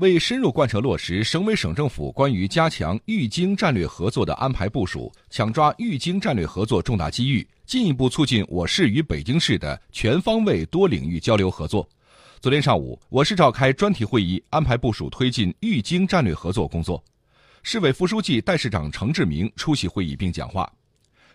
[0.00, 11.86] 为深入贯彻落实省委省政府关于加强豫京战略合作的安排部署，抢抓豫京战略合作重大机遇，进一步促进我市与北京市的全方位多领域交流合作，
[12.40, 17.02] 昨天上午，我市召开专题会议，安排部署推进豫京战略合作工作。
[17.62, 20.72] 市委副书记、代市长程志明出席会议并讲话，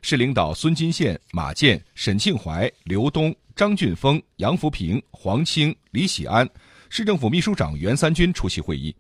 [0.02, 6.50] 市领导孙金宪、马建、沈庆怀、刘东、张俊峰、杨福平、黄清、李喜安。
[6.90, 8.96] 市政府秘书长袁三军出席会议。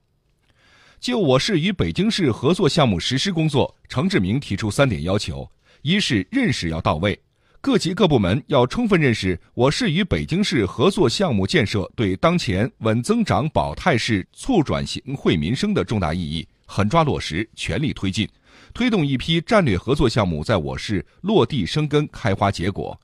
[1.00, 5.48] 就我市与北京市合作项目实施工作，程志明提出三点要求：
[5.82, 7.20] 一是认识要到位，
[7.62, 18.28] 各级各部门要充分认识我市与北京市合作项目建设对当前稳增长保态势、促转型惠民生的重大意义，狠抓落实，全力推进，
[18.74, 22.98] 推动一批战略合作项目在我市落地生根、开花结果；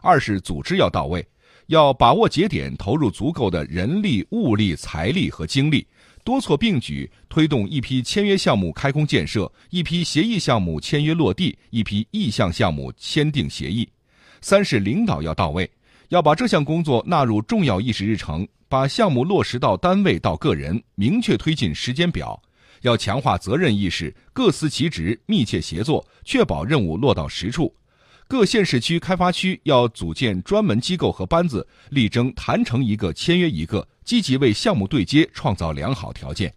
[0.00, 1.24] 二是组织要到位。
[1.66, 5.86] 要把握节点，投入足够的人力、物力、财力和精力，
[6.22, 13.88] 多措并举，推动一批签约项目开工建设，一批协议项目签约落地，一批意向项目签订协议。
[14.42, 15.70] 三是领导要到位，
[16.10, 22.40] 要把这项工作纳入重要议事日程，把项目落实到单位到个人，明确推进时间表。
[22.82, 27.74] 要强化责任意识，各司其职，密切协作，确保任务落到实处。
[28.26, 36.52] 各县市区开发区要组建专门机构和班子，力争谈成一个签约一个，积极为项目对接创造良好条件。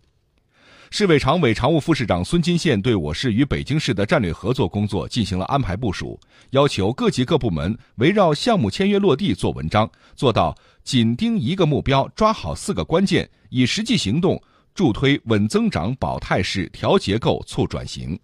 [0.89, 6.17] 市委常委、常务副市长孙金宪对我市与北京市的战略合作工作进行了安排部署，
[6.51, 14.41] 要求各级各部门围绕项目签约落地做文章，做到紧盯一个目标，抓好四个关键，以实际行动
[14.73, 18.17] 助推稳增长、保态势、调结构、促转型。